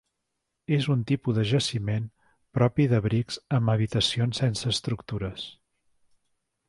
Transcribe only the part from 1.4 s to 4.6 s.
jaciment propi d'abrics amb habitacions